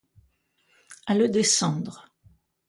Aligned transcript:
À 1.05 1.13
le 1.13 1.29
descendre. 1.29 2.09